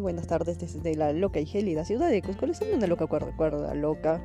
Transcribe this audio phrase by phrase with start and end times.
[0.00, 2.46] Buenas tardes desde la loca y gélida ciudad de Cusco.
[2.46, 4.20] Les una loca cuerda loca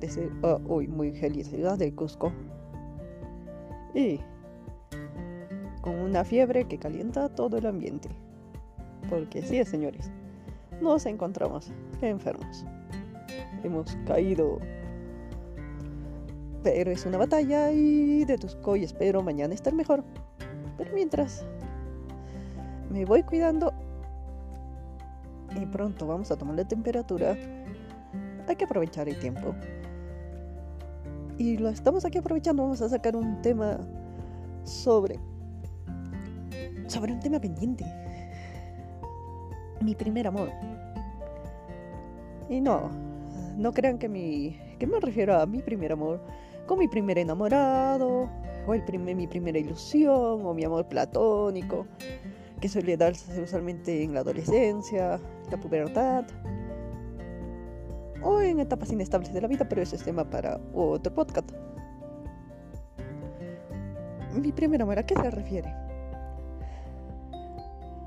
[0.00, 2.32] desde uh, uy, muy gélida ciudad de Cusco.
[3.94, 4.20] Y
[5.82, 8.08] con una fiebre que calienta todo el ambiente.
[9.08, 10.10] Porque sí, señores,
[10.80, 11.70] nos encontramos
[12.02, 12.64] enfermos.
[13.62, 14.58] Hemos caído.
[16.62, 20.02] Pero es una batalla y de Tusco y espero mañana estar mejor.
[20.76, 21.46] Pero mientras
[22.90, 23.72] me voy cuidando
[25.60, 27.36] y pronto vamos a tomar la temperatura,
[28.46, 29.54] hay que aprovechar el tiempo.
[31.38, 33.78] Y lo estamos aquí aprovechando, vamos a sacar un tema
[34.62, 35.18] sobre
[36.86, 37.84] sobre un tema pendiente.
[39.80, 40.50] Mi primer amor.
[42.48, 42.90] Y no,
[43.56, 46.20] no crean que mi que me refiero a mi primer amor
[46.66, 48.28] con mi primer enamorado
[48.66, 51.86] o el primer, mi primera ilusión o mi amor platónico
[52.64, 55.20] que suele darse usualmente en la adolescencia,
[55.50, 56.24] la pubertad
[58.22, 61.50] o en etapas inestables de la vida, pero eso es tema para otro podcast.
[64.40, 65.68] Mi primer amor, ¿a qué se refiere?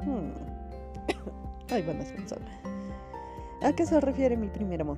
[0.03, 0.31] Hmm.
[1.69, 2.39] Ay, a pensar.
[3.61, 4.97] ¿A qué se refiere mi primer amor?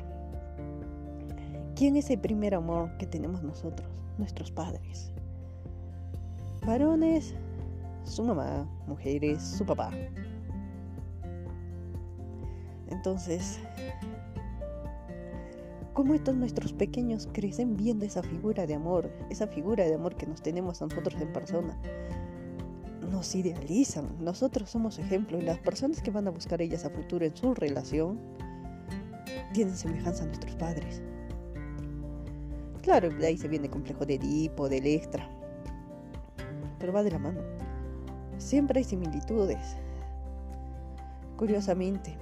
[1.75, 5.11] ¿Quién es el primer amor que tenemos nosotros, nuestros padres?
[6.65, 7.35] Varones,
[8.09, 9.91] su mamá, mujeres, su papá.
[12.87, 13.59] Entonces,
[15.93, 20.25] ¿cómo estos nuestros pequeños crecen viendo esa figura de amor, esa figura de amor que
[20.25, 21.79] nos tenemos a nosotros en persona?
[23.11, 27.25] Nos idealizan, nosotros somos ejemplo y las personas que van a buscar ellas a futuro
[27.25, 28.19] en su relación
[29.53, 31.01] tienen semejanza a nuestros padres.
[32.81, 35.29] Claro, de ahí se viene complejo de Edipo, del extra,
[36.79, 37.58] pero va de la mano.
[38.49, 39.77] Siempre hay similitudes.
[41.37, 42.17] Curiosamente,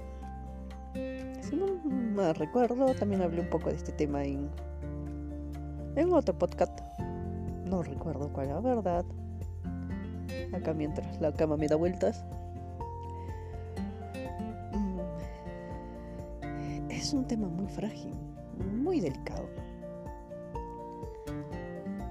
[1.40, 4.50] si no me recuerdo, también hablé un poco de este tema en,
[5.96, 6.80] en otro podcast.
[7.64, 9.06] No recuerdo cuál la verdad.
[10.52, 12.22] Acá mientras la cama me da vueltas.
[16.42, 18.12] Mm, es un tema muy frágil,
[18.70, 19.48] muy delicado.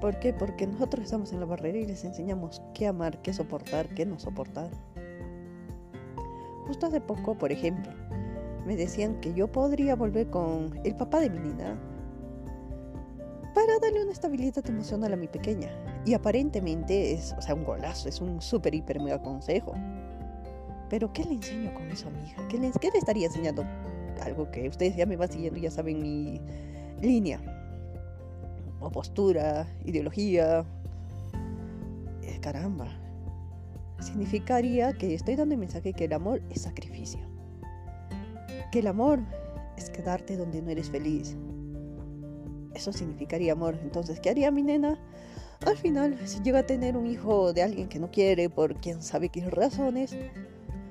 [0.01, 0.31] ¿Por qué?
[0.31, 4.19] Porque nosotros estamos en la barrera y les enseñamos qué amar, qué soportar, qué no
[4.19, 4.69] soportar.
[6.67, 7.91] Justo hace poco, por ejemplo,
[8.65, 11.79] me decían que yo podría volver con el papá de mi niña
[13.55, 15.71] para darle una estabilidad emocional a mi pequeña.
[16.05, 19.73] Y aparentemente es, o sea, un golazo, es un súper, hiper, mega consejo.
[20.89, 22.47] Pero ¿qué le enseño con eso a mi hija?
[22.49, 23.65] ¿Qué le, ¿Qué le estaría enseñando?
[24.21, 26.39] Algo que ustedes ya me van siguiendo, ya saben mi
[27.01, 27.56] línea
[28.89, 30.65] postura, ideología.
[32.23, 32.87] Eh, caramba.
[33.99, 37.19] Significaría que estoy dando el mensaje que el amor es sacrificio.
[38.71, 39.19] Que el amor
[39.77, 41.35] es quedarte donde no eres feliz.
[42.73, 43.79] Eso significaría amor.
[43.81, 44.99] Entonces, ¿qué haría mi nena?
[45.65, 49.01] Al final, si llega a tener un hijo de alguien que no quiere por quién
[49.01, 50.15] sabe qué razones,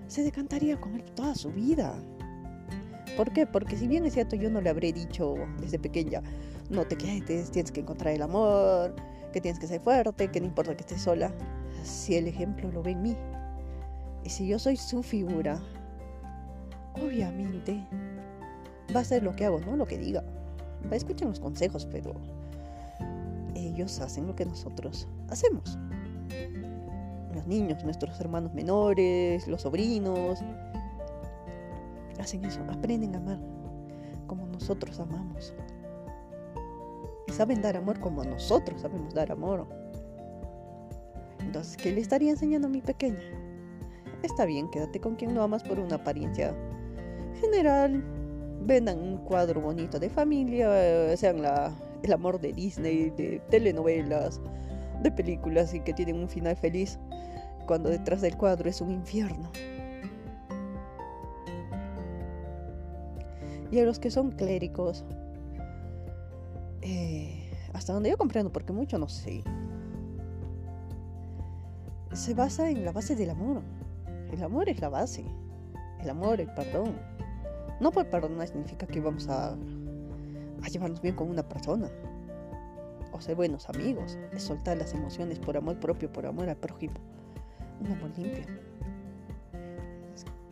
[0.08, 1.94] se decantaría con él toda su vida.
[3.16, 3.46] ¿Por qué?
[3.46, 6.22] Porque si bien es cierto, yo no le habré dicho desde pequeña,
[6.70, 8.94] no te quedes, tienes que encontrar el amor,
[9.32, 11.32] que tienes que ser fuerte, que no importa que estés sola.
[11.82, 13.16] Si el ejemplo lo ve en mí
[14.24, 15.60] y si yo soy su figura,
[16.94, 17.86] obviamente
[18.94, 20.24] va a ser lo que hago, no lo que diga.
[20.86, 22.12] Va a escuchar los consejos, pero
[23.54, 25.78] ellos hacen lo que nosotros hacemos.
[27.34, 30.40] Los niños, nuestros hermanos menores, los sobrinos,
[32.18, 33.38] hacen eso, aprenden a amar
[34.26, 35.54] como nosotros amamos
[37.32, 39.66] saben dar amor como nosotros sabemos dar amor.
[41.40, 43.20] Entonces, ¿qué le estaría enseñando a mi pequeña?
[44.22, 46.54] Está bien, quédate con quien no amas por una apariencia
[47.40, 48.02] general.
[48.62, 51.42] Vendan un cuadro bonito de familia, sean
[52.02, 54.40] el amor de Disney, de telenovelas,
[55.02, 56.98] de películas y que tienen un final feliz,
[57.66, 59.50] cuando detrás del cuadro es un infierno.
[63.70, 65.04] Y a los que son clérigos,
[67.86, 69.44] hasta donde yo comprendo, porque mucho no sé,
[72.12, 73.62] se basa en la base del amor.
[74.32, 75.24] El amor es la base.
[76.00, 76.96] El amor, el perdón.
[77.78, 81.88] No por perdonar significa que vamos a, a llevarnos bien con una persona.
[83.12, 84.18] O ser buenos amigos.
[84.32, 86.94] Es soltar las emociones por amor propio, por amor al prójimo.
[87.80, 88.46] Un amor limpio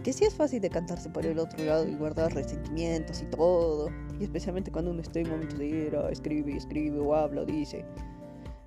[0.04, 3.88] que sí es fácil de cantarse por el otro lado y guardar resentimientos y todo,
[4.20, 7.86] y especialmente cuando uno está en momentos de ira, escribe escribe o habla o dice,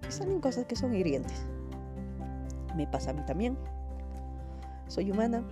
[0.07, 1.45] y salen cosas que son hirientes.
[2.75, 3.56] Me pasa a mí también.
[4.88, 5.44] Soy humana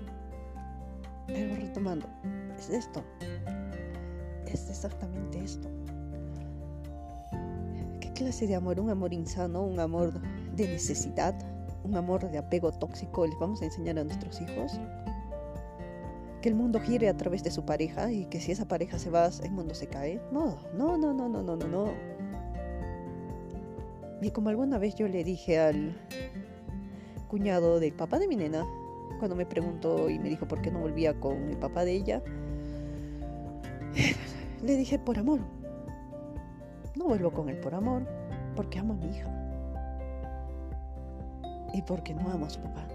[1.27, 2.07] Pero retomando,
[2.57, 3.03] es esto.
[4.47, 5.69] Es exactamente esto.
[7.99, 8.79] ¿Qué clase de amor?
[8.79, 10.19] Un amor insano, un amor
[10.55, 11.35] de necesidad,
[11.83, 14.79] un amor de apego tóxico les vamos a enseñar a nuestros hijos.
[16.45, 19.09] Que el mundo gire a través de su pareja y que si esa pareja se
[19.09, 20.21] va, el mundo se cae.
[20.31, 21.88] No, no, no, no, no, no, no, no.
[24.21, 25.97] Y como alguna vez yo le dije al
[27.30, 28.63] cuñado del papá de mi nena,
[29.18, 32.21] cuando me preguntó y me dijo por qué no volvía con el papá de ella,
[34.62, 35.39] le dije por amor.
[36.95, 38.03] No vuelvo con él por amor,
[38.56, 39.31] porque amo a mi hija.
[41.74, 42.86] Y porque no amo a su papá.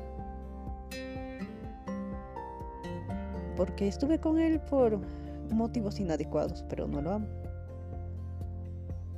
[3.61, 4.99] Porque estuve con él por
[5.51, 7.27] motivos inadecuados, pero no lo amo.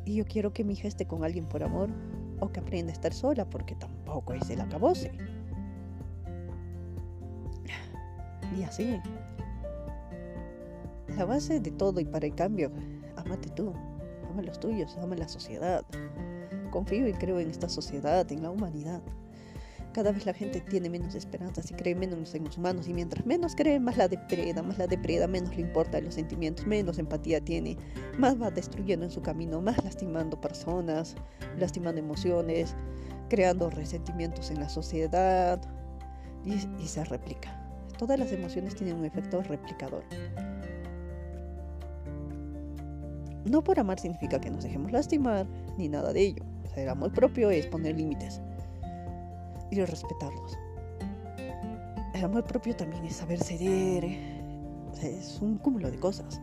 [0.05, 1.91] Y yo quiero que mi hija esté con alguien por amor
[2.41, 5.13] o que aprenda a estar sola porque tampoco es el acabose.
[8.59, 8.99] Y así.
[11.17, 12.73] La base de todo y para el cambio,
[13.15, 13.73] amate tú,
[14.29, 15.85] ama los tuyos, ama la sociedad.
[16.73, 19.03] Confío y creo en esta sociedad, en la humanidad.
[19.93, 23.27] Cada vez la gente tiene menos esperanzas y cree menos en los humanos y mientras
[23.27, 27.43] menos cree, más la depreda, más la depreda, menos le importa los sentimientos, menos empatía
[27.43, 27.77] tiene,
[28.17, 31.15] más va destruyendo en su camino, más lastimando personas,
[31.59, 32.75] lastimando emociones,
[33.29, 35.61] creando resentimientos en la sociedad
[36.43, 37.59] y, se replica.
[37.99, 40.05] Todas las emociones tienen un efecto replicador.
[43.45, 45.47] No por amar significa que nos dejemos lastimar,
[45.77, 46.45] ni nada de ello.
[46.65, 48.41] O amor propio es poner límites
[49.81, 50.59] y respetarlos.
[52.15, 54.05] El amor propio también es saber ceder.
[55.03, 56.41] Es un cúmulo de cosas.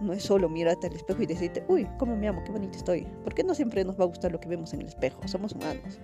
[0.00, 3.06] No es solo mirarte al espejo y decirte, uy, cómo me amo, qué bonito estoy.
[3.22, 5.20] Porque no siempre nos va a gustar lo que vemos en el espejo.
[5.28, 6.00] Somos humanos.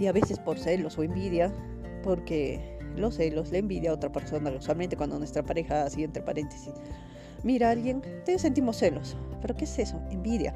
[0.00, 1.52] Y a veces por celos o envidia,
[2.02, 6.72] porque los celos, la envidia a otra persona, usualmente cuando nuestra pareja, así entre paréntesis,
[7.44, 9.16] mira a alguien, te sentimos celos.
[9.40, 10.00] ¿Pero qué es eso?
[10.10, 10.54] Envidia.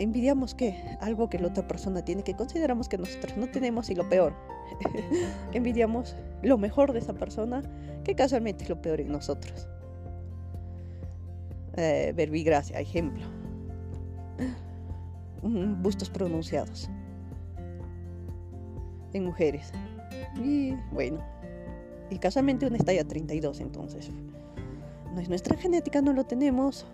[0.00, 3.94] Envidiamos que algo que la otra persona tiene que consideramos que nosotros no tenemos y
[3.94, 4.32] lo peor.
[5.52, 7.62] Envidiamos lo mejor de esa persona
[8.02, 9.68] que casualmente es lo peor en nosotros.
[11.76, 13.26] Eh, verbigracia, ejemplo.
[15.42, 16.88] Bustos pronunciados
[19.12, 19.70] en mujeres.
[20.42, 21.22] Y bueno,
[22.08, 24.10] y casualmente una está ya 32, entonces
[25.14, 26.86] no es nuestra genética, no lo tenemos.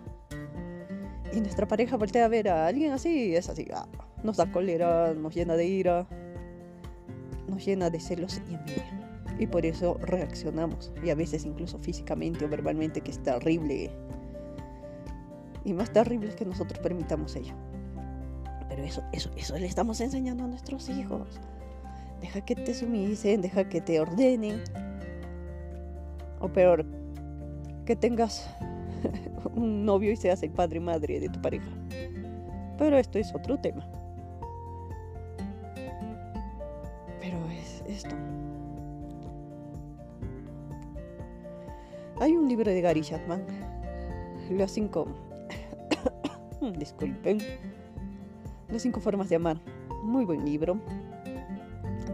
[1.33, 3.87] Y nuestra pareja voltea a ver a alguien así, es así, ah,
[4.23, 6.07] nos da cólera, nos llena de ira,
[7.47, 9.07] nos llena de celos y envidia.
[9.39, 13.91] Y por eso reaccionamos, y a veces incluso físicamente o verbalmente, que es terrible.
[15.63, 17.53] Y más terrible es que nosotros permitamos ello.
[18.69, 21.39] Pero eso, eso, eso le estamos enseñando a nuestros hijos.
[22.21, 24.63] Deja que te sumisen, deja que te ordenen.
[26.39, 26.85] O peor,
[27.85, 28.49] que tengas
[29.55, 31.69] un novio y seas el padre y madre de tu pareja.
[32.77, 33.87] Pero esto es otro tema.
[37.19, 38.15] Pero es esto.
[42.19, 43.43] Hay un libro de Gary Chapman,
[44.51, 45.07] Las cinco...
[46.77, 47.39] Disculpen.
[48.69, 49.61] Las cinco formas de amar.
[50.03, 50.79] Muy buen libro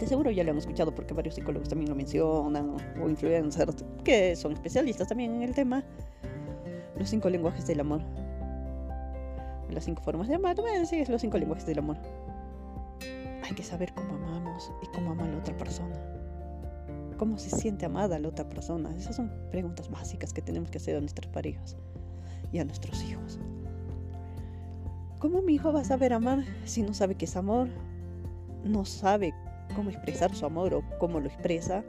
[0.07, 4.53] seguro ya lo han escuchado porque varios psicólogos también lo mencionan, o influencers que son
[4.53, 5.83] especialistas también en el tema.
[7.03, 8.01] Los cinco lenguajes del amor.
[9.69, 10.55] Las cinco formas de amar.
[10.55, 11.97] Bueno, sí, es los cinco lenguajes del amor.
[13.43, 15.97] Hay que saber cómo amamos y cómo ama la otra persona.
[17.17, 18.95] Cómo se siente amada la otra persona.
[18.95, 21.75] Esas son preguntas básicas que tenemos que hacer a nuestras parejas
[22.53, 23.37] y a nuestros hijos.
[25.19, 27.67] ¿Cómo mi hijo va a saber amar si no sabe qué es amor?
[28.63, 29.33] No sabe
[29.75, 31.83] cómo expresar su amor o cómo lo expresa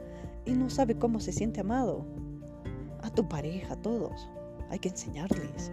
[0.45, 2.05] y no sabe cómo se siente amado.
[3.01, 4.27] A tu pareja, a todos.
[4.69, 5.71] Hay que enseñarles.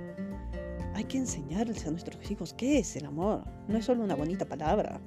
[0.94, 3.44] Hay que enseñarles a nuestros hijos qué es el amor.
[3.68, 5.00] No es solo una bonita palabra.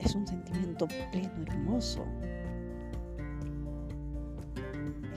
[0.00, 2.04] Es un sentimiento pleno, hermoso.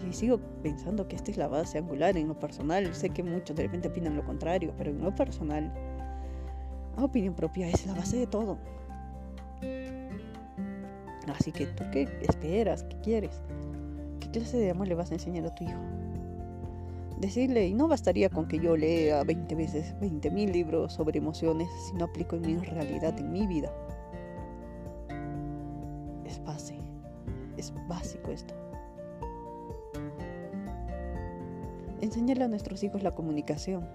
[0.07, 2.93] Y sigo pensando que esta es la base angular en lo personal.
[2.95, 5.71] Sé que muchos de repente opinan lo contrario, pero en lo personal,
[6.97, 8.57] la opinión propia es la base de todo.
[11.35, 13.41] Así que tú qué esperas, qué quieres,
[14.19, 15.79] qué clase de amor le vas a enseñar a tu hijo.
[17.19, 21.67] Decirle, y no bastaría con que yo lea 20 veces, 20 mil libros sobre emociones
[21.87, 23.73] si no aplico en mi realidad, en mi vida.
[26.25, 26.77] Es base,
[27.57, 28.53] es básico esto.
[31.99, 33.85] Enseñarle a nuestros hijos la comunicación.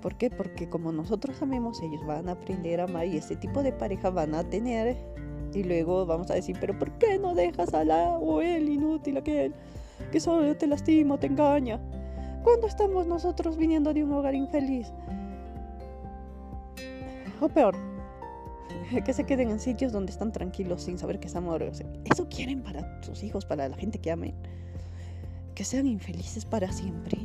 [0.00, 0.30] ¿Por qué?
[0.30, 4.08] Porque como nosotros amemos, ellos van a aprender a amar y este tipo de pareja
[4.08, 4.96] van a tener
[5.52, 9.18] Y luego vamos a decir, pero ¿por qué no dejas a la o él inútil
[9.18, 9.54] aquel
[10.10, 11.80] que solo te lastima, te engaña?
[12.42, 14.92] ¿Cuándo estamos nosotros viniendo de un hogar infeliz?
[17.40, 17.76] O peor,
[19.04, 21.62] que se queden en sitios donde están tranquilos sin saber que es amor.
[21.62, 24.34] Eso quieren para sus hijos, para la gente que amen.
[25.54, 27.18] Que sean infelices para siempre.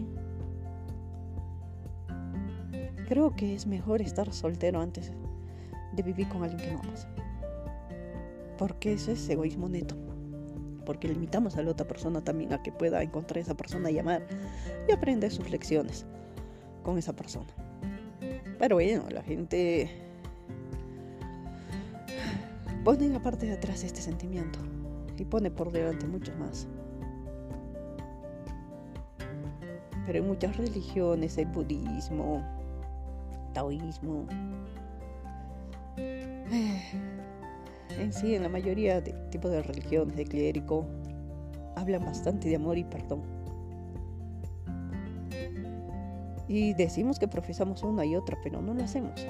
[3.07, 5.11] Creo que es mejor estar soltero antes
[5.93, 7.07] de vivir con alguien que no amas.
[8.57, 9.95] Porque eso es egoísmo neto.
[10.85, 13.99] Porque limitamos a la otra persona también a que pueda encontrar a esa persona y
[13.99, 14.23] amar
[14.87, 16.05] y aprender sus lecciones
[16.83, 17.47] con esa persona.
[18.57, 19.89] Pero bueno, la gente
[22.83, 24.59] pone en la parte de atrás este sentimiento
[25.17, 26.67] y pone por delante muchos más.
[30.05, 32.43] Pero en muchas religiones, el budismo,
[33.53, 34.25] taoísmo,
[37.99, 40.85] en sí, en la mayoría de tipos de religiones, de clérigo,
[41.75, 43.21] hablan bastante de amor y perdón.
[46.47, 49.25] Y decimos que profesamos una y otra, pero no lo hacemos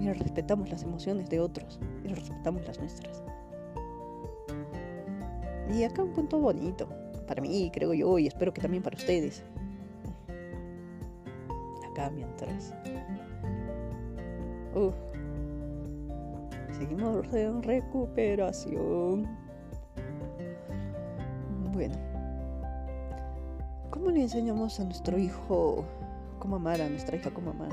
[0.00, 3.22] y respetamos las emociones de otros y respetamos las nuestras.
[5.72, 6.88] Y acá un punto bonito,
[7.28, 9.44] para mí, creo yo, y espero que también para ustedes.
[11.90, 12.74] Acá mientras...
[14.74, 14.94] Uf.
[16.80, 19.28] Seguimos en recuperación.
[21.74, 21.94] Bueno.
[23.90, 25.84] ¿Cómo le enseñamos a nuestro hijo
[26.38, 27.68] cómo amar, a nuestra hija cómo amar?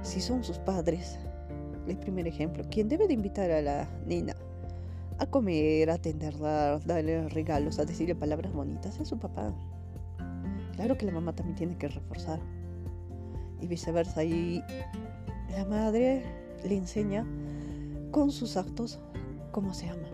[0.00, 1.18] si son sus padres.
[1.86, 4.34] El primer ejemplo, quien debe de invitar a la nena
[5.18, 9.52] a comer, a atenderla, darle regalos, a decirle palabras bonitas, es su papá.
[10.74, 12.40] Claro que la mamá también tiene que reforzar.
[13.60, 14.24] Y viceversa.
[14.24, 14.62] Y
[15.50, 17.26] la madre le enseña
[18.10, 18.98] con sus actos
[19.52, 20.08] cómo se ama,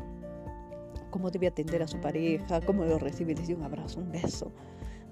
[1.11, 4.53] cómo debe atender a su pareja, cómo lo recibe desde un abrazo, un beso,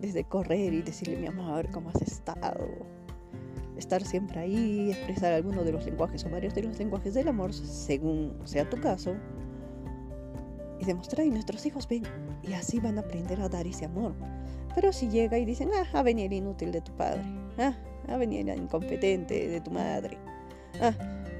[0.00, 2.66] desde correr y decirle mi amor, ¿cómo has estado?
[3.76, 7.52] estar siempre ahí, expresar alguno de los lenguajes o varios de los lenguajes del amor,
[7.52, 9.14] según sea tu caso,
[10.78, 12.02] y demostrar, y nuestros hijos ven,
[12.42, 14.14] y así van a aprender a dar ese amor.
[14.74, 17.22] Pero si llega y dicen, ah, a venir inútil de tu padre,
[17.58, 17.74] ah,
[18.08, 20.18] a venir incompetente de tu madre,
[20.80, 20.92] ah,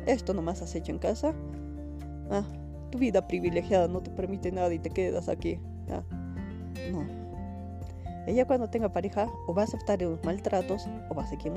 [0.06, 1.35] esto nomás has hecho en casa,
[2.30, 2.44] ah,
[2.90, 5.59] tu vida privilegiada no te permite nada y te quedas aquí,
[5.90, 6.02] ah,
[6.90, 7.23] no.
[8.26, 11.54] Ella cuando tenga pareja o va a aceptar los maltratos o va a ser quien.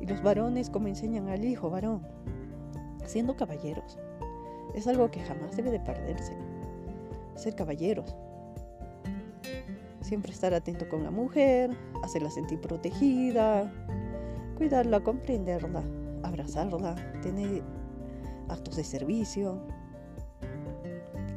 [0.00, 2.02] Y los varones como enseñan al hijo varón,
[3.06, 3.98] siendo caballeros.
[4.74, 6.32] Es algo que jamás debe de perderse.
[7.34, 8.14] Ser caballeros.
[10.00, 11.70] Siempre estar atento con la mujer,
[12.02, 13.72] hacerla sentir protegida,
[14.56, 15.82] cuidarla, comprenderla,
[16.22, 17.62] abrazarla, tener
[18.48, 19.60] actos de servicio.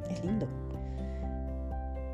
[0.09, 0.47] Es lindo.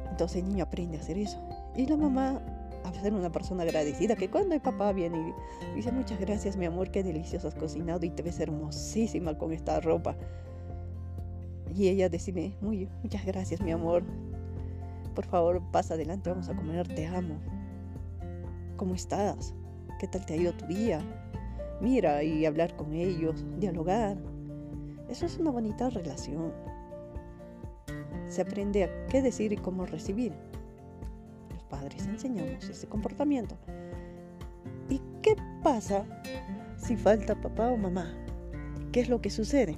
[0.09, 1.39] Entonces el niño aprende a hacer eso.
[1.75, 2.41] Y la mamá
[2.83, 5.33] a ser una persona agradecida, que cuando el papá viene
[5.71, 9.51] y dice muchas gracias mi amor, qué delicioso has cocinado y te ves hermosísima con
[9.51, 10.15] esta ropa.
[11.73, 14.03] Y ella decide, muy, muchas gracias mi amor,
[15.15, 17.35] por favor pasa adelante, vamos a comer, te amo.
[18.77, 19.53] ¿Cómo estás?
[19.99, 21.01] ¿Qué tal te ha ido tu día?
[21.81, 24.17] Mira y hablar con ellos, dialogar.
[25.09, 26.53] Eso es una bonita relación.
[28.27, 30.33] Se aprende a qué decir y cómo recibir
[31.71, 33.55] padres enseñamos ese comportamiento.
[34.89, 36.05] ¿Y qué pasa
[36.77, 38.13] si falta papá o mamá?
[38.91, 39.75] ¿Qué es lo que sucede?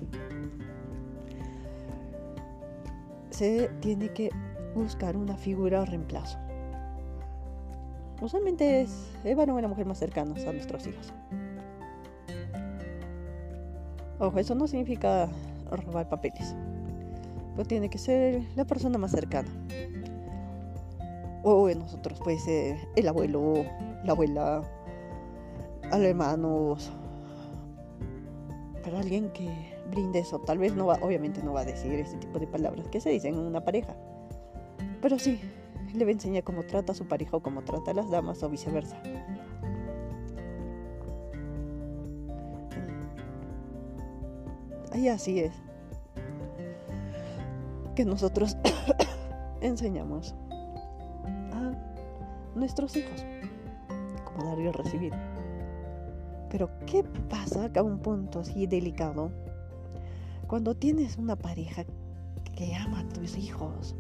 [3.30, 4.32] Se tiene que
[4.76, 6.40] buscar una figura o reemplazo.
[8.22, 11.14] Usualmente es el varón o la mujer más cercanos a nuestros hijos.
[14.24, 15.28] Ojo, eso no significa
[15.70, 16.56] robar papeles.
[17.56, 19.50] Pero tiene que ser la persona más cercana
[21.44, 23.66] o en nosotros puede ser el abuelo,
[24.04, 24.64] la abuela,
[25.92, 26.92] los hermanos,
[28.82, 29.50] pero alguien que
[29.92, 32.88] brinde eso, tal vez no va, obviamente no va a decir ese tipo de palabras
[32.88, 33.96] que se dicen en una pareja,
[35.02, 35.40] pero sí,
[35.94, 38.42] le va a enseñar cómo trata a su pareja o cómo trata a las damas
[38.42, 38.98] o viceversa.
[44.94, 45.54] Y así es
[47.96, 48.58] que nosotros
[49.62, 50.36] enseñamos
[52.56, 53.26] nuestros hijos,
[54.26, 55.14] como dar y recibir.
[56.50, 59.32] Pero ¿qué pasa a un punto así delicado
[60.48, 61.84] cuando tienes una pareja
[62.56, 63.96] que ama a tus hijos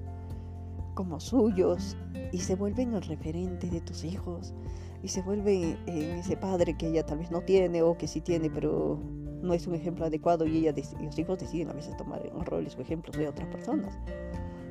[0.94, 1.98] como suyos
[2.32, 4.54] y se vuelven el referente de tus hijos
[5.02, 8.52] y se vuelve ese padre que ella tal vez no tiene o que sí tiene
[8.52, 9.00] pero
[9.44, 12.82] no es un ejemplo adecuado y, ella, los hijos deciden a veces tomar roles o
[12.82, 14.00] ejemplos de otras personas.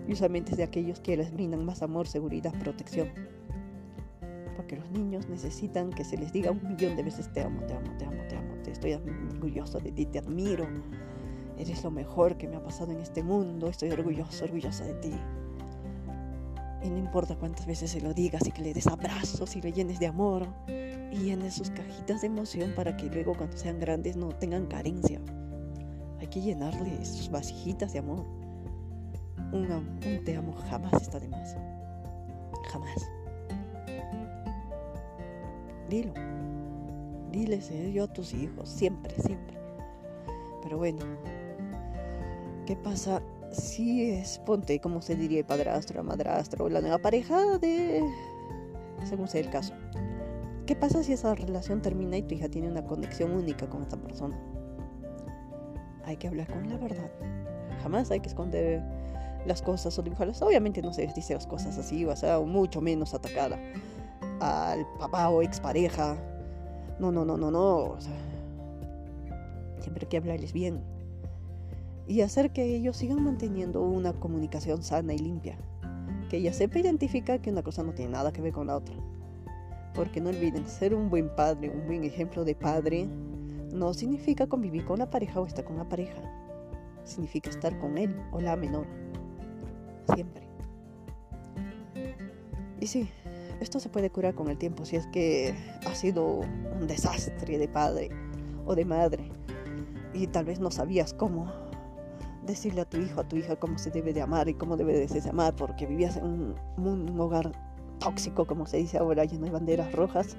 [0.09, 3.09] Y usualmente es de aquellos que les brindan más amor, seguridad, protección.
[4.57, 7.75] Porque los niños necesitan que se les diga un millón de veces te amo, te
[7.75, 10.67] amo, te amo, te amo, te estoy orgulloso de ti, te admiro.
[11.59, 15.13] Eres lo mejor que me ha pasado en este mundo, estoy orgulloso, orgullosa de ti.
[16.83, 19.71] Y no importa cuántas veces se lo digas y que le des abrazos y le
[19.71, 20.49] llenes de amor
[21.13, 25.21] y llenes sus cajitas de emoción para que luego cuando sean grandes no tengan carencia.
[26.19, 28.25] Hay que llenarle sus vasijitas de amor.
[29.53, 31.55] Un, un te amo jamás está de más.
[32.73, 33.11] Jamás.
[35.91, 36.15] Dilo.
[37.31, 39.59] Diles yo a tus hijos, siempre, siempre.
[40.63, 41.05] Pero bueno,
[42.67, 48.03] ¿qué pasa si es, ponte, como se diría, padrastro, madrastro, la nueva pareja de...
[49.05, 49.75] según sea el caso?
[50.67, 53.97] ¿Qué pasa si esa relación termina y tu hija tiene una conexión única con esta
[53.97, 54.39] persona?
[56.05, 57.11] Hay que hablar con la verdad.
[57.83, 58.83] Jamás hay que esconder
[59.47, 60.41] las cosas o dibujarlas.
[60.43, 63.59] Obviamente no se dice las cosas así, o sea, mucho menos atacada
[64.41, 66.17] al papá o expareja.
[66.99, 67.97] No, no, no, no, no.
[69.81, 70.81] siempre hay que hablarles bien
[72.07, 75.57] y hacer que ellos sigan manteniendo una comunicación sana y limpia.
[76.29, 78.95] Que ella sepa identificar que una cosa no tiene nada que ver con la otra.
[79.95, 83.07] Porque no olviden, ser un buen padre, un buen ejemplo de padre,
[83.73, 86.21] no significa convivir con la pareja o estar con la pareja.
[87.05, 88.87] Significa estar con él o la menor.
[90.15, 90.49] Siempre.
[92.81, 93.09] Y sí,
[93.61, 95.55] esto se puede curar con el tiempo si es que
[95.87, 96.41] ha sido
[96.81, 98.11] un desastre de padre
[98.67, 99.31] o de madre
[100.15, 101.51] y tal vez no sabías cómo
[102.45, 104.99] decirle a tu hijo, a tu hija cómo se debe de amar y cómo debe
[104.99, 107.53] de ser amar, porque vivías en un, un, hogar
[108.03, 110.37] tóxico, como se dice ahora, lleno de banderas rojas,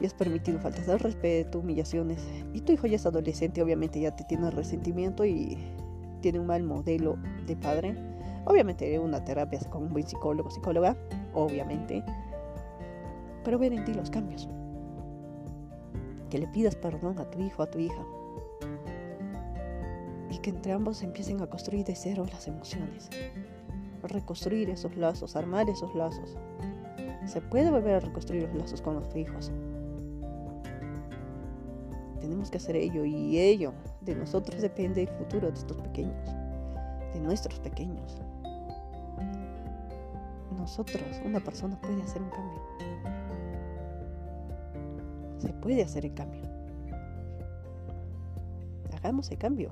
[0.00, 4.14] y has permitido faltas de respeto, humillaciones, y tu hijo ya es adolescente, obviamente ya
[4.14, 5.58] te tiene resentimiento y
[6.20, 7.94] tiene un mal modelo de padre.
[8.46, 10.96] Obviamente una terapia con un buen psicólogo, psicóloga,
[11.34, 12.02] obviamente.
[13.44, 14.48] Pero ven en ti los cambios.
[16.30, 18.02] Que le pidas perdón a tu hijo, a tu hija
[20.30, 23.10] y que entre ambos empiecen a construir de cero las emociones,
[24.08, 26.36] reconstruir esos lazos, armar esos lazos.
[27.26, 29.52] Se puede volver a reconstruir los lazos con los hijos.
[32.20, 36.28] Tenemos que hacer ello y ello de nosotros depende el futuro de estos pequeños,
[37.12, 38.20] de nuestros pequeños.
[40.56, 42.60] Nosotros, una persona puede hacer un cambio.
[45.38, 46.42] Se puede hacer el cambio.
[48.94, 49.70] Hagamos el cambio.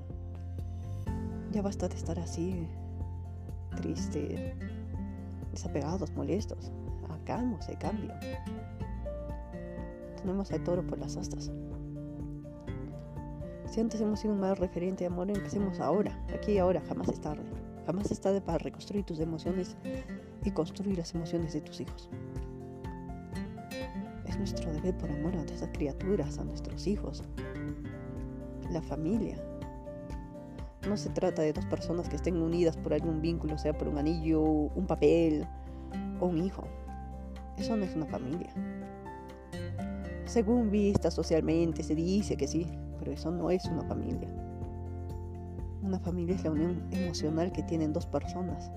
[1.53, 2.67] Ya basta de estar así,
[3.77, 4.55] triste,
[5.53, 6.71] desapegados, molestos.
[7.09, 8.13] Hagamos el cambio.
[10.21, 11.51] Tenemos al toro por las astas.
[13.67, 17.09] Si antes hemos sido un mal referente de amor, empecemos ahora, aquí y ahora, jamás
[17.09, 17.45] es tarde.
[17.87, 19.77] Jamás es tarde para reconstruir tus emociones
[20.45, 22.11] y construir las emociones de tus hijos.
[24.27, 27.23] Es nuestro deber por amor a esas criaturas, a nuestros hijos,
[28.71, 29.39] la familia,
[30.87, 33.99] no se trata de dos personas que estén unidas por algún vínculo, sea por un
[33.99, 35.47] anillo, un papel
[36.21, 36.65] o un hijo.
[37.57, 38.51] Eso no es una familia.
[40.25, 42.67] Según vista socialmente se dice que sí,
[42.99, 44.29] pero eso no es una familia.
[45.83, 48.71] Una familia es la unión emocional que tienen dos personas.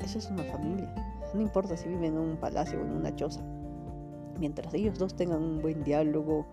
[0.00, 0.92] Eso es una familia.
[1.34, 3.42] No importa si viven en un palacio o en una choza.
[4.38, 6.46] Mientras ellos dos tengan un buen diálogo,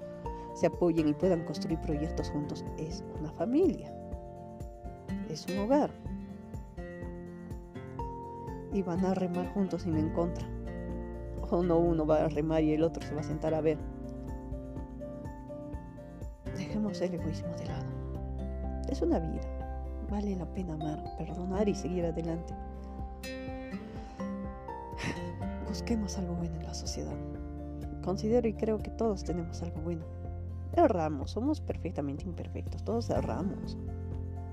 [0.54, 3.94] se apoyen y puedan construir proyectos juntos, es una familia,
[5.30, 5.90] es un hogar.
[8.72, 10.48] Y van a remar juntos no en contra.
[11.52, 13.78] O no uno va a remar y el otro se va a sentar a ver.
[16.58, 17.86] Dejemos el egoísmo de lado.
[18.90, 19.42] Es una vida.
[20.10, 22.54] Vale la pena amar, perdonar y seguir adelante.
[25.68, 27.16] Busquemos algo bueno en la sociedad.
[28.04, 30.04] Considero y creo que todos tenemos algo bueno.
[30.76, 33.78] Erramos, somos perfectamente imperfectos, todos erramos.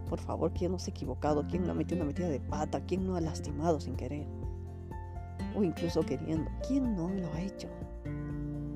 [0.09, 1.46] Por favor, ¿quién no se ha equivocado?
[1.46, 2.85] ¿Quién no ha metido una metida de pata?
[2.85, 4.26] ¿Quién no ha lastimado sin querer?
[5.56, 6.50] O incluso queriendo.
[6.66, 7.68] ¿Quién no lo ha hecho?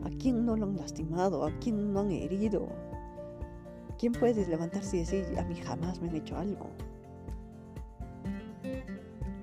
[0.04, 1.44] ¿A quién no lo han lastimado?
[1.44, 2.68] ¿A quién no han herido?
[3.98, 6.70] ¿Quién puede levantarse y decir, a mí jamás me han hecho algo?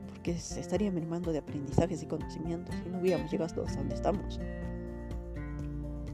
[0.08, 4.40] Porque se estaría mermando de aprendizajes y conocimientos y no hubiéramos llegado hasta donde estamos.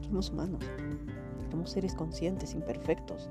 [0.02, 0.64] Somos humanos.
[1.58, 3.28] Somos seres conscientes, imperfectos.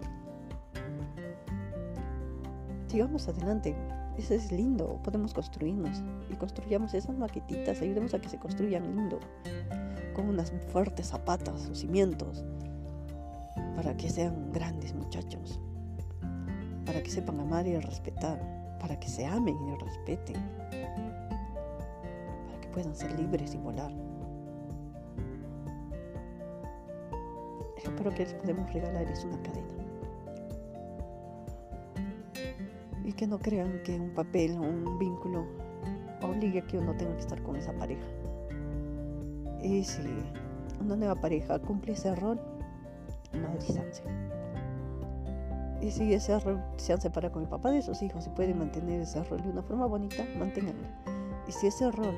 [2.87, 3.73] Sigamos adelante.
[4.17, 4.99] Eso es lindo.
[5.01, 6.03] Podemos construirnos.
[6.29, 7.81] Y construyamos esas maquetitas.
[7.81, 9.21] Ayudemos a que se construyan lindo.
[10.13, 12.43] Con unas fuertes zapatas o cimientos.
[13.77, 15.61] Para que sean grandes muchachos,
[16.85, 20.35] para que sepan amar y respetar, para que se amen y respeten,
[22.45, 24.06] para que puedan ser libres y volar.
[27.97, 29.67] Creo que les podemos regalar es una cadena.
[33.03, 35.45] Y que no crean que un papel o un vínculo
[36.21, 38.05] obligue a que uno tenga que estar con esa pareja.
[39.61, 40.01] Y si
[40.79, 42.39] una nueva pareja cumple ese rol,
[43.33, 44.05] no hay distancia.
[45.81, 48.57] Y si ese rol se han separado con el papá de sus hijos y pueden
[48.57, 50.87] mantener ese rol de una forma bonita, manténganlo.
[51.47, 52.17] Y si ese rol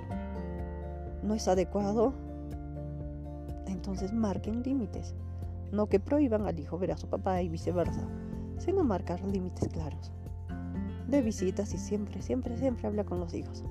[1.24, 2.13] no es adecuado,
[3.68, 5.13] entonces marquen límites.
[5.71, 8.08] No que prohíban al hijo ver a su papá y viceversa,
[8.58, 10.12] sino marcar límites claros.
[11.08, 13.63] De visitas y siempre, siempre, siempre habla con los hijos.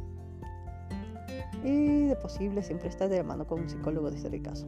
[1.64, 4.66] Y de posible siempre está de la mano con un psicólogo de ser caso.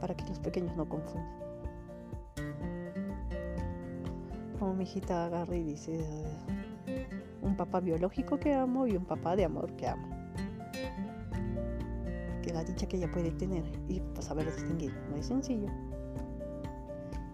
[0.00, 1.44] Para que los pequeños no confundan.
[4.58, 6.04] Como mi hijita agarra y dice,
[7.42, 10.08] un papá biológico que amo y un papá de amor que amo.
[12.42, 15.68] Que la dicha que ella puede tener y pues, saber distinguir no es sencillo.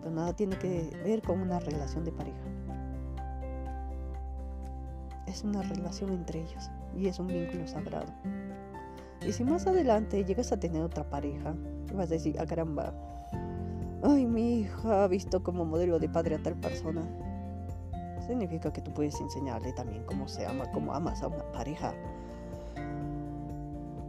[0.00, 2.38] Pero nada tiene que ver con una relación de pareja.
[5.26, 8.12] Es una relación entre ellos y es un vínculo sagrado.
[9.26, 11.54] Y si más adelante llegas a tener otra pareja,
[11.94, 12.94] vas a decir, ah caramba,
[14.02, 17.02] ay, mi hija visto como modelo de padre a tal persona.
[18.26, 21.94] Significa que tú puedes enseñarle también cómo se ama, cómo amas a una pareja.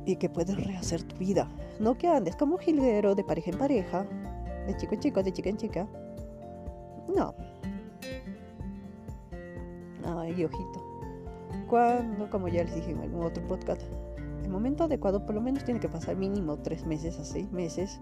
[0.06, 1.48] Y que puedes rehacer tu vida.
[1.80, 4.06] No que andes como jilguero de pareja en pareja,
[4.74, 5.88] de chico en chico, de chica en chica.
[7.16, 7.34] No.
[10.04, 10.92] Ay, ojito
[11.72, 13.82] cuando, como ya les dije en algún otro podcast,
[14.44, 18.02] el momento adecuado por lo menos tiene que pasar mínimo tres meses a seis meses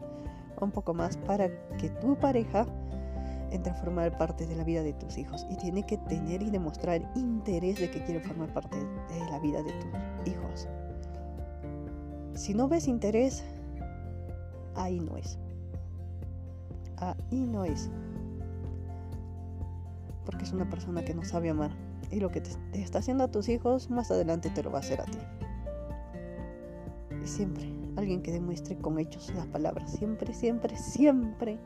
[0.60, 2.66] o un poco más para que tu pareja
[3.52, 6.50] entre a formar parte de la vida de tus hijos y tiene que tener y
[6.50, 10.68] demostrar interés de que quiere formar parte de la vida de tus hijos.
[12.34, 13.44] Si no ves interés,
[14.74, 15.38] ahí no es.
[17.00, 17.90] Ahí no es.
[20.26, 21.72] Porque es una persona que no sabe amar
[22.12, 24.82] y lo que te, está haciendo a tus hijos, más adelante te lo va a
[24.82, 25.20] hacer a ti.
[27.24, 29.92] Y siempre, alguien que demuestre con hechos las palabras.
[29.92, 31.60] Siempre, siempre, siempre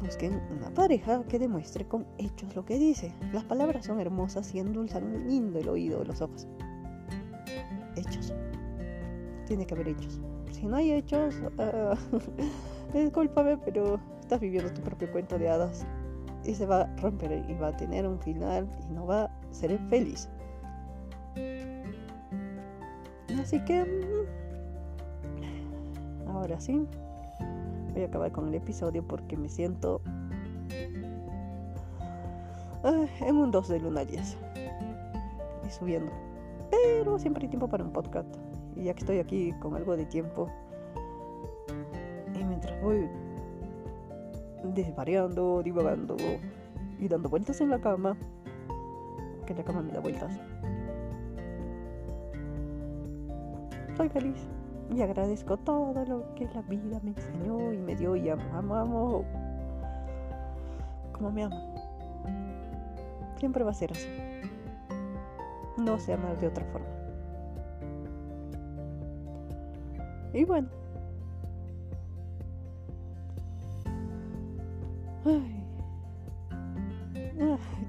[0.00, 3.14] busquen una pareja que demuestre con hechos lo que dice.
[3.32, 6.46] Las palabras son hermosas y endulzan lindo el oído de los ojos.
[7.96, 8.34] Hechos.
[9.46, 10.20] Tiene que haber hechos.
[10.50, 11.96] Si no hay hechos, uh,
[13.00, 15.86] discúlpame, pero estás viviendo tu propio cuento de hadas
[16.44, 19.30] y se va a romper y va a tener un final y no va a
[19.50, 20.28] ser feliz.
[23.40, 24.26] Así que mm,
[26.28, 26.86] ahora sí,
[27.92, 30.00] voy a acabar con el episodio porque me siento
[32.84, 34.36] en un 2 de luna 10
[35.66, 36.12] y subiendo.
[36.70, 38.28] Pero siempre hay tiempo para un podcast.
[38.76, 40.50] Y ya que estoy aquí con algo de tiempo,
[42.84, 43.08] voy
[44.62, 46.16] desvariando, divagando
[46.98, 48.16] y dando vueltas en la cama,
[49.46, 50.38] que la cama me da vueltas.
[53.96, 54.36] Soy feliz
[54.94, 58.74] y agradezco todo lo que la vida me enseñó y me dio y amo, amo,
[58.76, 59.24] amo
[61.12, 61.56] como me amo.
[63.38, 64.08] Siempre va a ser así.
[65.78, 66.86] No sé amar de otra forma.
[70.32, 70.68] Y bueno,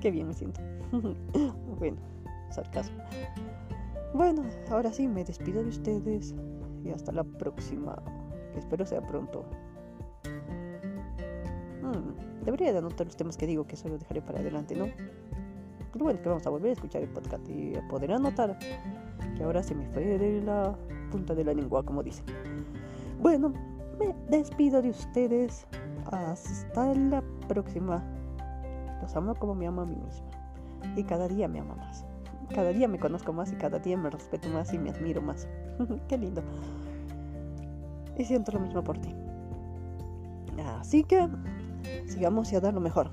[0.06, 0.62] qué bien me siento.
[1.80, 1.98] bueno,
[2.52, 2.96] sarcasmo.
[4.14, 6.36] Bueno, ahora sí, me despido de ustedes
[6.84, 7.96] y hasta la próxima.
[8.54, 9.44] Que espero sea pronto.
[11.82, 14.86] Hmm, debería de anotar los temas que digo que solo dejaré para adelante, ¿no?
[15.92, 18.60] Pero bueno, que vamos a volver a escuchar el podcast y poder anotar
[19.36, 20.78] que ahora se me fue de la
[21.10, 22.26] punta de la lengua, como dicen.
[23.20, 23.52] Bueno,
[23.98, 25.66] me despido de ustedes.
[26.12, 28.04] Hasta la próxima.
[29.02, 30.28] Los amo como me amo a mí misma.
[30.96, 32.06] Y cada día me amo más.
[32.54, 35.48] Cada día me conozco más y cada día me respeto más y me admiro más.
[36.08, 36.44] Qué lindo.
[38.18, 39.14] Y siento lo mismo por ti.
[40.80, 41.28] Así que
[42.08, 43.12] sigamos y a dar lo mejor.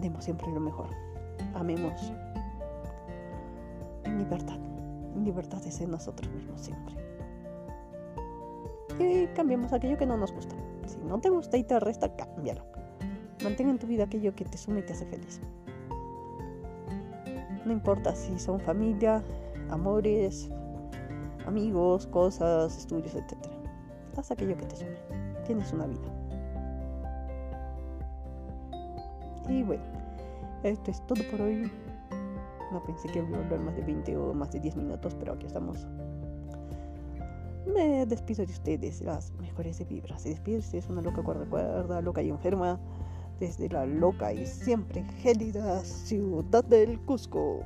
[0.00, 0.88] Demos siempre lo mejor.
[1.54, 2.12] Amemos
[4.04, 4.58] en libertad.
[5.16, 6.94] En libertad de ser nosotros mismos siempre.
[8.98, 10.54] Y cambiemos aquello que no nos gusta.
[10.86, 12.71] Si no te gusta y te resta, cámbialo.
[13.42, 15.40] Mantén en tu vida aquello que te suma y te hace feliz.
[17.64, 19.22] No importa si son familia,
[19.70, 20.50] amores,
[21.46, 23.36] amigos, cosas, estudios, etc.
[24.16, 24.96] Haz aquello que te sume.
[25.46, 26.22] Tienes una vida.
[29.48, 29.82] Y bueno,
[30.62, 31.70] esto es todo por hoy.
[32.72, 35.32] No pensé que iba a hablar más de 20 o más de 10 minutos, pero
[35.32, 35.86] aquí estamos.
[37.66, 40.22] Me despido de ustedes, las mejores de vibras.
[40.22, 42.80] Se despide es una loca cuerda cuerda, loca y enferma,
[43.42, 47.64] desde la loca y siempre gélida ciudad del Cusco.